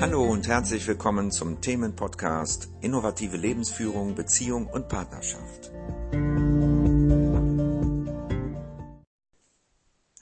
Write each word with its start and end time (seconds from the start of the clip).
Hallo 0.00 0.24
und 0.24 0.48
herzlich 0.48 0.86
willkommen 0.86 1.30
zum 1.30 1.60
Themenpodcast 1.60 2.70
Innovative 2.80 3.36
Lebensführung, 3.36 4.14
Beziehung 4.14 4.66
und 4.66 4.88
Partnerschaft. 4.88 5.70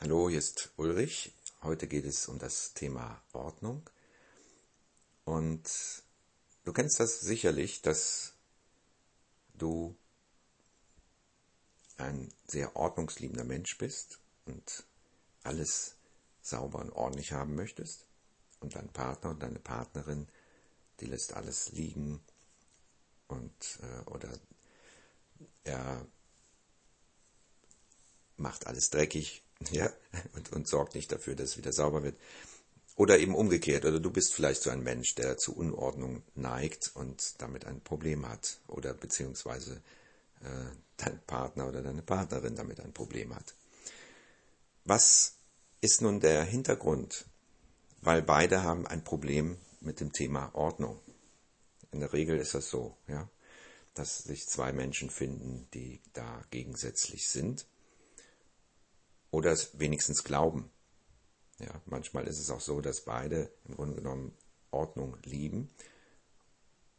Hallo, 0.01 0.29
hier 0.29 0.39
ist 0.41 0.73
Ulrich. 0.75 1.33
Heute 1.63 1.87
geht 1.87 2.07
es 2.07 2.27
um 2.27 2.41
das 2.41 2.75
Thema 2.75 3.23
Ordnung. 3.33 3.89
Und 5.25 5.71
du 6.65 6.73
kennst 6.73 6.99
das 6.99 7.21
sicherlich, 7.21 7.81
dass 7.81 8.35
du 9.55 9.97
ein 11.99 12.33
sehr 12.49 12.75
ordnungsliebender 12.75 13.45
Mensch 13.45 13.79
bist 13.79 14.19
und 14.45 14.83
alles 15.45 15.95
sauber 16.43 16.81
und 16.81 16.91
ordentlich 16.91 17.31
haben 17.31 17.55
möchtest 17.55 18.08
und 18.61 18.75
dein 18.75 18.89
Partner 18.89 19.31
und 19.31 19.43
deine 19.43 19.59
Partnerin, 19.59 20.29
die 21.01 21.07
lässt 21.07 21.35
alles 21.35 21.73
liegen 21.73 22.21
und 23.29 23.79
äh, 23.83 24.11
oder 24.11 24.29
er 25.65 26.07
macht 28.37 28.67
alles 28.67 28.91
dreckig, 28.91 29.43
ja, 29.71 29.91
und, 30.35 30.53
und 30.53 30.69
sorgt 30.69 30.95
nicht 30.95 31.13
dafür, 31.13 31.35
dass 31.35 31.51
es 31.51 31.59
wieder 31.59 31.73
sauber 31.73 32.03
wird. 32.03 32.17
Oder 32.97 33.19
eben 33.19 33.35
umgekehrt, 33.35 33.85
oder 33.85 34.01
du 34.01 34.11
bist 34.11 34.35
vielleicht 34.35 34.63
so 34.63 34.71
ein 34.71 34.83
Mensch, 34.83 35.15
der 35.15 35.37
zu 35.37 35.55
Unordnung 35.57 36.25
neigt 36.35 36.91
und 36.95 37.41
damit 37.41 37.65
ein 37.65 37.81
Problem 37.81 38.29
hat, 38.29 38.59
oder 38.67 38.93
beziehungsweise 38.93 39.77
äh, 40.41 40.71
dein 40.97 41.21
Partner 41.27 41.69
oder 41.69 41.83
deine 41.83 42.03
Partnerin 42.03 42.57
damit 42.57 42.81
ein 42.81 42.93
Problem 42.93 43.35
hat. 43.35 43.55
Was 44.85 45.35
ist 45.81 46.03
nun 46.03 46.19
der 46.19 46.43
Hintergrund 46.43 47.27
weil 48.01 48.23
beide 48.23 48.63
haben 48.63 48.87
ein 48.87 49.05
Problem 49.05 49.59
mit 49.81 50.01
dem 50.01 50.13
Thema 50.13 50.55
Ordnung. 50.55 51.01
In 51.91 52.01
der 52.01 52.13
Regel 52.13 52.39
ist 52.39 52.55
das 52.55 52.69
so, 52.69 52.97
ja, 53.07 53.29
dass 53.95 54.19
sich 54.19 54.47
zwei 54.49 54.73
Menschen 54.73 55.11
finden, 55.11 55.69
die 55.75 56.01
da 56.13 56.43
gegensätzlich 56.51 57.29
sind 57.29 57.67
oder 59.31 59.53
es 59.53 59.79
wenigstens 59.79 60.25
glauben. 60.25 60.71
Ja, 61.59 61.83
manchmal 61.87 62.27
ist 62.29 62.39
es 62.39 62.51
auch 62.51 62.61
so, 62.61 62.81
dass 62.81 63.05
beide 63.05 63.51
im 63.67 63.75
Grunde 63.75 63.97
genommen 63.97 64.37
Ordnung 64.71 65.17
lieben 65.25 65.71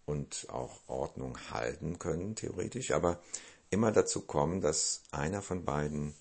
und 0.06 0.48
auch 0.50 0.82
Ordnung 0.88 1.38
halten 1.52 2.00
können, 2.00 2.36
theoretisch, 2.36 2.92
aber 2.92 3.22
immer 3.70 3.92
dazu 3.92 4.22
kommen, 4.22 4.60
dass 4.60 5.04
einer 5.12 5.42
von 5.42 5.64
beiden 5.64 6.16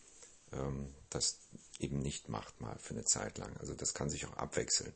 das 1.10 1.38
eben 1.78 2.00
nicht 2.00 2.28
macht, 2.28 2.60
mal 2.60 2.76
für 2.78 2.94
eine 2.94 3.04
Zeit 3.04 3.38
lang. 3.38 3.56
Also 3.58 3.74
das 3.74 3.94
kann 3.94 4.10
sich 4.10 4.26
auch 4.26 4.36
abwechseln. 4.36 4.92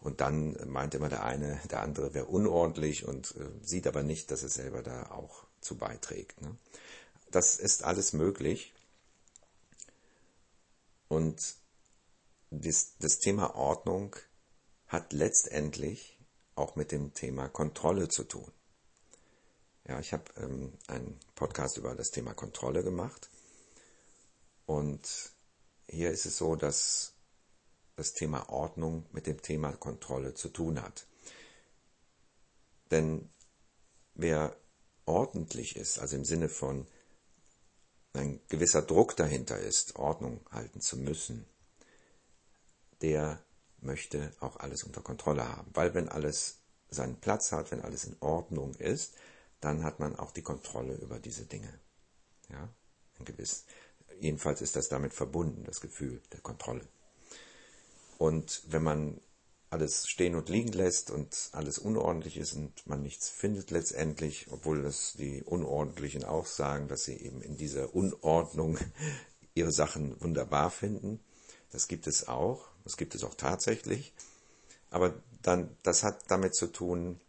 Und 0.00 0.20
dann 0.20 0.56
meint 0.68 0.94
immer 0.94 1.08
der 1.08 1.24
eine, 1.24 1.60
der 1.70 1.80
andere 1.80 2.14
wäre 2.14 2.26
unordentlich 2.26 3.04
und 3.06 3.34
äh, 3.36 3.50
sieht 3.62 3.86
aber 3.86 4.02
nicht, 4.02 4.30
dass 4.30 4.42
er 4.42 4.50
selber 4.50 4.82
da 4.82 5.10
auch 5.10 5.44
zu 5.60 5.76
beiträgt. 5.76 6.40
Ne? 6.42 6.56
Das 7.30 7.56
ist 7.56 7.82
alles 7.82 8.12
möglich. 8.12 8.74
Und 11.08 11.56
das, 12.50 12.96
das 12.98 13.18
Thema 13.18 13.54
Ordnung 13.54 14.16
hat 14.86 15.12
letztendlich 15.12 16.18
auch 16.54 16.76
mit 16.76 16.92
dem 16.92 17.14
Thema 17.14 17.48
Kontrolle 17.48 18.08
zu 18.08 18.24
tun. 18.24 18.50
Ja, 19.88 20.00
ich 20.00 20.12
habe 20.12 20.24
ähm, 20.36 20.72
einen 20.88 21.18
Podcast 21.34 21.76
über 21.76 21.94
das 21.94 22.10
Thema 22.10 22.34
Kontrolle 22.34 22.82
gemacht 22.82 23.30
und 24.66 25.32
hier 25.88 26.10
ist 26.10 26.26
es 26.26 26.36
so, 26.36 26.56
dass 26.56 27.14
das 27.96 28.12
Thema 28.12 28.50
Ordnung 28.50 29.06
mit 29.12 29.26
dem 29.26 29.40
Thema 29.40 29.72
Kontrolle 29.72 30.34
zu 30.34 30.48
tun 30.48 30.82
hat. 30.82 31.06
Denn 32.90 33.30
wer 34.14 34.56
ordentlich 35.06 35.76
ist, 35.76 35.98
also 35.98 36.16
im 36.16 36.24
Sinne 36.24 36.48
von 36.48 36.86
ein 38.12 38.40
gewisser 38.48 38.82
Druck 38.82 39.16
dahinter 39.16 39.58
ist, 39.58 39.96
Ordnung 39.96 40.40
halten 40.50 40.80
zu 40.80 40.96
müssen, 40.96 41.46
der 43.02 43.42
möchte 43.80 44.32
auch 44.40 44.56
alles 44.56 44.84
unter 44.84 45.02
Kontrolle 45.02 45.48
haben. 45.48 45.70
Weil 45.74 45.94
wenn 45.94 46.08
alles 46.08 46.58
seinen 46.88 47.20
Platz 47.20 47.52
hat, 47.52 47.70
wenn 47.70 47.82
alles 47.82 48.04
in 48.04 48.16
Ordnung 48.20 48.74
ist, 48.74 49.14
dann 49.60 49.84
hat 49.84 50.00
man 50.00 50.16
auch 50.16 50.32
die 50.32 50.42
Kontrolle 50.42 50.94
über 50.94 51.18
diese 51.18 51.46
Dinge. 51.46 51.80
Ja, 52.48 52.68
ein 53.18 53.24
gewiss, 53.24 53.64
Jedenfalls 54.20 54.60
ist 54.60 54.76
das 54.76 54.88
damit 54.88 55.12
verbunden, 55.12 55.64
das 55.64 55.80
Gefühl 55.80 56.20
der 56.32 56.40
Kontrolle. 56.40 56.86
Und 58.18 58.62
wenn 58.68 58.82
man 58.82 59.20
alles 59.70 60.08
stehen 60.08 60.34
und 60.34 60.48
liegen 60.48 60.72
lässt 60.72 61.10
und 61.10 61.50
alles 61.52 61.78
unordentlich 61.78 62.36
ist 62.36 62.54
und 62.54 62.86
man 62.86 63.02
nichts 63.02 63.28
findet 63.28 63.70
letztendlich, 63.70 64.46
obwohl 64.50 64.82
das 64.82 65.14
die 65.18 65.42
Unordentlichen 65.42 66.24
auch 66.24 66.46
sagen, 66.46 66.88
dass 66.88 67.04
sie 67.04 67.16
eben 67.16 67.42
in 67.42 67.56
dieser 67.56 67.94
Unordnung 67.94 68.78
ihre 69.54 69.72
Sachen 69.72 70.20
wunderbar 70.22 70.70
finden. 70.70 71.20
Das 71.72 71.88
gibt 71.88 72.06
es 72.06 72.28
auch, 72.28 72.68
das 72.84 72.96
gibt 72.96 73.14
es 73.14 73.24
auch 73.24 73.34
tatsächlich. 73.34 74.14
Aber 74.90 75.14
dann, 75.42 75.76
das 75.82 76.04
hat 76.04 76.30
damit 76.30 76.54
zu 76.54 76.68
tun, 76.68 77.20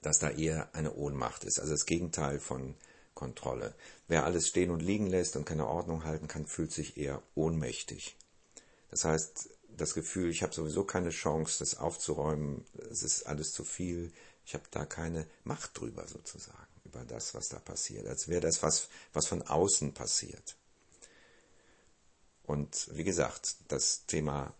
dass 0.00 0.20
da 0.20 0.30
eher 0.30 0.74
eine 0.74 0.94
Ohnmacht 0.94 1.44
ist, 1.44 1.58
also 1.58 1.72
das 1.72 1.86
Gegenteil 1.86 2.38
von 2.38 2.76
Kontrolle. 3.18 3.74
Wer 4.06 4.24
alles 4.24 4.46
stehen 4.46 4.70
und 4.70 4.80
liegen 4.80 5.08
lässt 5.08 5.34
und 5.34 5.44
keine 5.44 5.66
Ordnung 5.66 6.04
halten 6.04 6.28
kann, 6.28 6.46
fühlt 6.46 6.70
sich 6.70 6.96
eher 6.96 7.20
ohnmächtig. 7.34 8.16
Das 8.92 9.04
heißt, 9.04 9.50
das 9.76 9.94
Gefühl, 9.94 10.30
ich 10.30 10.44
habe 10.44 10.54
sowieso 10.54 10.84
keine 10.84 11.10
Chance, 11.10 11.58
das 11.58 11.78
aufzuräumen, 11.78 12.64
es 12.90 13.02
ist 13.02 13.24
alles 13.24 13.52
zu 13.52 13.64
viel, 13.64 14.12
ich 14.46 14.54
habe 14.54 14.64
da 14.70 14.86
keine 14.86 15.26
Macht 15.42 15.78
drüber 15.78 16.06
sozusagen, 16.06 16.68
über 16.84 17.04
das, 17.04 17.34
was 17.34 17.48
da 17.48 17.58
passiert, 17.58 18.06
als 18.06 18.28
wäre 18.28 18.40
das 18.40 18.62
was, 18.62 18.88
was 19.12 19.26
von 19.26 19.42
außen 19.42 19.94
passiert. 19.94 20.56
Und 22.44 22.88
wie 22.92 23.04
gesagt, 23.04 23.56
das 23.66 24.06
Thema, 24.06 24.54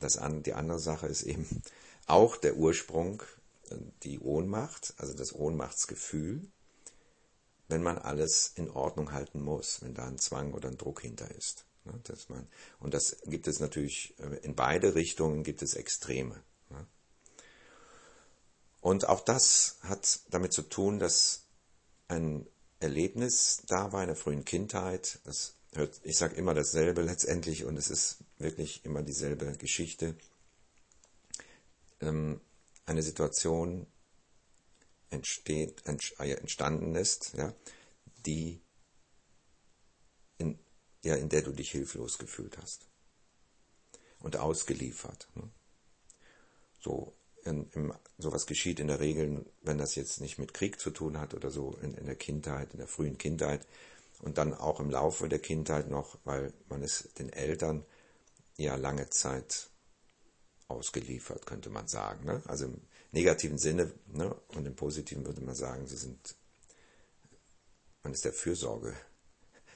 das 0.00 0.16
an, 0.16 0.42
die 0.42 0.54
andere 0.54 0.80
Sache 0.80 1.06
ist 1.06 1.22
eben 1.22 1.62
auch 2.06 2.36
der 2.36 2.56
Ursprung, 2.56 3.22
die 4.02 4.18
Ohnmacht, 4.18 4.94
also 4.98 5.14
das 5.14 5.32
Ohnmachtsgefühl, 5.32 6.50
wenn 7.70 7.82
man 7.82 7.98
alles 7.98 8.52
in 8.54 8.70
Ordnung 8.70 9.12
halten 9.12 9.40
muss, 9.40 9.82
wenn 9.82 9.94
da 9.94 10.06
ein 10.06 10.18
Zwang 10.18 10.52
oder 10.54 10.68
ein 10.68 10.76
Druck 10.76 11.00
hinter 11.02 11.30
ist. 11.34 11.64
Ne, 11.84 11.98
dass 12.04 12.28
man, 12.28 12.46
und 12.78 12.92
das 12.92 13.16
gibt 13.24 13.48
es 13.48 13.60
natürlich 13.60 14.14
äh, 14.18 14.36
in 14.42 14.54
beide 14.54 14.94
Richtungen 14.94 15.44
gibt 15.44 15.62
es 15.62 15.74
Extreme. 15.74 16.42
Ne. 16.68 16.86
Und 18.80 19.08
auch 19.08 19.20
das 19.20 19.78
hat 19.82 20.20
damit 20.30 20.52
zu 20.52 20.62
tun, 20.62 20.98
dass 20.98 21.46
ein 22.08 22.46
Erlebnis 22.80 23.62
da 23.66 23.92
war 23.92 24.02
in 24.02 24.08
der 24.08 24.16
frühen 24.16 24.44
Kindheit. 24.44 25.20
Das 25.24 25.54
hört, 25.72 26.00
ich 26.02 26.16
sage 26.16 26.34
immer 26.36 26.54
dasselbe 26.54 27.02
letztendlich 27.02 27.64
und 27.64 27.76
es 27.76 27.88
ist 27.88 28.18
wirklich 28.38 28.84
immer 28.84 29.02
dieselbe 29.02 29.56
Geschichte. 29.56 30.16
Ähm, 32.00 32.40
eine 32.86 33.02
Situation, 33.02 33.86
entsteht, 35.10 35.82
äh, 35.86 36.30
entstanden 36.32 36.94
ist, 36.94 37.34
ja, 37.36 37.54
die 38.26 38.62
in, 40.38 40.58
ja, 41.02 41.16
in 41.16 41.28
der 41.28 41.42
du 41.42 41.52
dich 41.52 41.70
hilflos 41.70 42.18
gefühlt 42.18 42.58
hast 42.58 42.86
und 44.20 44.36
ausgeliefert. 44.36 45.28
Ne? 45.34 45.50
So, 46.80 47.14
in, 47.44 47.68
im, 47.72 47.94
sowas 48.18 48.46
geschieht 48.46 48.80
in 48.80 48.88
der 48.88 49.00
Regel, 49.00 49.44
wenn 49.62 49.78
das 49.78 49.94
jetzt 49.94 50.20
nicht 50.20 50.38
mit 50.38 50.54
Krieg 50.54 50.80
zu 50.80 50.90
tun 50.90 51.18
hat 51.18 51.34
oder 51.34 51.50
so 51.50 51.76
in, 51.82 51.94
in 51.94 52.06
der 52.06 52.16
Kindheit, 52.16 52.72
in 52.72 52.78
der 52.78 52.88
frühen 52.88 53.18
Kindheit 53.18 53.66
und 54.20 54.38
dann 54.38 54.54
auch 54.54 54.80
im 54.80 54.90
Laufe 54.90 55.28
der 55.28 55.38
Kindheit 55.38 55.88
noch, 55.88 56.18
weil 56.24 56.52
man 56.68 56.82
es 56.82 57.08
den 57.18 57.32
Eltern 57.32 57.84
ja 58.56 58.76
lange 58.76 59.08
Zeit 59.08 59.70
ausgeliefert, 60.68 61.46
könnte 61.46 61.70
man 61.70 61.88
sagen. 61.88 62.26
Ne? 62.26 62.42
Also 62.46 62.72
negativen 63.12 63.58
Sinne 63.58 63.92
ne? 64.06 64.34
und 64.48 64.66
im 64.66 64.76
positiven 64.76 65.26
würde 65.26 65.40
man 65.40 65.54
sagen, 65.54 65.86
sie 65.86 65.96
sind, 65.96 66.36
man 68.02 68.12
ist 68.12 68.24
der 68.24 68.32
Fürsorge 68.32 68.96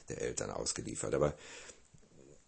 der 0.09 0.21
Eltern 0.21 0.51
ausgeliefert. 0.51 1.15
Aber 1.15 1.37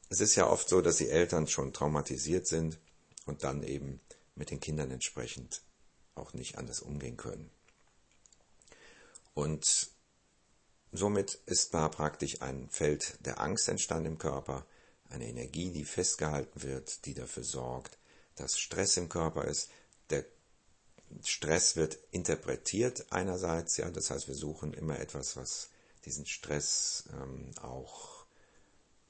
es 0.08 0.20
ist 0.20 0.36
ja 0.36 0.48
oft 0.48 0.68
so, 0.68 0.80
dass 0.80 0.96
die 0.96 1.08
Eltern 1.08 1.48
schon 1.48 1.72
traumatisiert 1.72 2.46
sind 2.46 2.78
und 3.24 3.44
dann 3.44 3.62
eben 3.62 4.00
mit 4.34 4.50
den 4.50 4.60
Kindern 4.60 4.90
entsprechend 4.90 5.62
auch 6.14 6.32
nicht 6.32 6.58
anders 6.58 6.80
umgehen 6.80 7.16
können. 7.16 7.50
Und 9.34 9.90
somit 10.92 11.34
ist 11.46 11.74
da 11.74 11.88
praktisch 11.88 12.40
ein 12.42 12.68
Feld 12.70 13.18
der 13.24 13.40
Angst 13.40 13.68
entstanden 13.68 14.12
im 14.12 14.18
Körper, 14.18 14.66
eine 15.08 15.28
Energie, 15.28 15.70
die 15.70 15.84
festgehalten 15.84 16.62
wird, 16.62 17.04
die 17.04 17.14
dafür 17.14 17.44
sorgt, 17.44 17.98
dass 18.34 18.58
Stress 18.58 18.96
im 18.96 19.08
Körper 19.08 19.44
ist. 19.44 19.70
Der 20.10 20.24
Stress 21.24 21.76
wird 21.76 21.98
interpretiert 22.10 23.06
einerseits, 23.10 23.76
ja, 23.76 23.90
das 23.90 24.10
heißt, 24.10 24.28
wir 24.28 24.34
suchen 24.34 24.72
immer 24.74 24.98
etwas, 24.98 25.36
was 25.36 25.70
diesen 26.04 26.26
Stress 26.26 27.04
ähm, 27.12 27.50
auch 27.60 28.26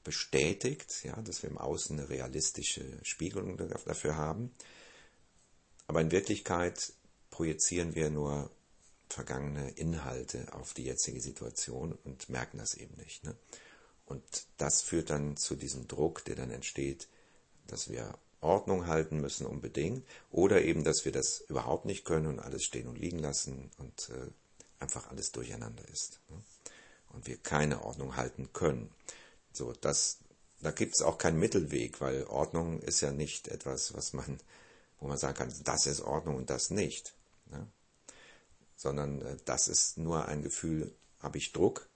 bestätigt, 0.03 1.03
ja, 1.03 1.21
dass 1.21 1.43
wir 1.43 1.49
im 1.49 1.57
Außen 1.57 1.97
eine 1.97 2.09
realistische 2.09 2.99
Spiegelung 3.03 3.57
dafür 3.57 4.15
haben. 4.15 4.55
Aber 5.85 6.01
in 6.01 6.11
Wirklichkeit 6.11 6.93
projizieren 7.29 7.93
wir 7.95 8.09
nur 8.09 8.51
vergangene 9.09 9.69
Inhalte 9.71 10.53
auf 10.53 10.73
die 10.73 10.83
jetzige 10.83 11.21
Situation 11.21 11.93
und 12.03 12.29
merken 12.29 12.57
das 12.57 12.73
eben 12.75 12.95
nicht. 12.95 13.23
Ne? 13.23 13.35
Und 14.05 14.47
das 14.57 14.81
führt 14.81 15.09
dann 15.09 15.37
zu 15.37 15.55
diesem 15.55 15.87
Druck, 15.87 16.23
der 16.25 16.35
dann 16.35 16.51
entsteht, 16.51 17.07
dass 17.67 17.89
wir 17.89 18.17
Ordnung 18.41 18.87
halten 18.87 19.19
müssen 19.19 19.45
unbedingt 19.47 20.05
oder 20.31 20.61
eben, 20.61 20.83
dass 20.83 21.05
wir 21.05 21.11
das 21.11 21.41
überhaupt 21.49 21.85
nicht 21.85 22.05
können 22.05 22.27
und 22.27 22.39
alles 22.39 22.63
stehen 22.63 22.87
und 22.87 22.97
liegen 22.97 23.19
lassen 23.19 23.71
und 23.77 24.09
äh, 24.09 24.29
einfach 24.79 25.09
alles 25.09 25.31
durcheinander 25.31 25.87
ist. 25.89 26.19
Ne? 26.29 26.41
Und 27.13 27.27
wir 27.27 27.37
keine 27.37 27.83
Ordnung 27.83 28.15
halten 28.15 28.51
können. 28.53 28.91
So, 29.51 29.73
das, 29.73 30.19
da 30.61 30.71
gibt 30.71 30.95
es 30.95 31.01
auch 31.01 31.17
keinen 31.17 31.39
Mittelweg, 31.39 31.99
weil 31.99 32.25
Ordnung 32.25 32.81
ist 32.81 33.01
ja 33.01 33.11
nicht 33.11 33.47
etwas, 33.47 33.93
was 33.95 34.13
man, 34.13 34.39
wo 34.99 35.07
man 35.07 35.17
sagen 35.17 35.37
kann, 35.37 35.53
das 35.63 35.87
ist 35.87 36.01
Ordnung 36.01 36.35
und 36.35 36.49
das 36.49 36.69
nicht. 36.69 37.15
Ne? 37.47 37.65
Sondern 38.75 39.21
äh, 39.21 39.37
das 39.45 39.67
ist 39.67 39.97
nur 39.97 40.27
ein 40.27 40.43
Gefühl, 40.43 40.93
habe 41.19 41.39
ich 41.39 41.53
Druck 41.53 41.89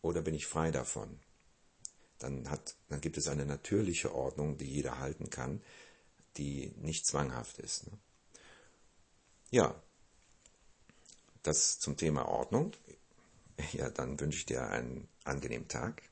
oder 0.00 0.22
bin 0.22 0.34
ich 0.34 0.46
frei 0.46 0.70
davon? 0.70 1.20
Dann, 2.20 2.48
hat, 2.48 2.76
dann 2.88 3.00
gibt 3.00 3.16
es 3.16 3.26
eine 3.28 3.44
natürliche 3.44 4.14
Ordnung, 4.14 4.56
die 4.56 4.66
jeder 4.66 5.00
halten 5.00 5.30
kann, 5.30 5.60
die 6.36 6.72
nicht 6.76 7.06
zwanghaft 7.06 7.58
ist. 7.58 7.88
Ne? 7.88 7.98
Ja, 9.50 9.82
das 11.42 11.80
zum 11.80 11.96
Thema 11.96 12.28
Ordnung. 12.28 12.72
Ja, 13.72 13.90
dann 13.90 14.18
wünsche 14.18 14.38
ich 14.38 14.46
dir 14.46 14.68
einen 14.68 15.06
angenehmen 15.24 15.68
Tag 15.68 16.09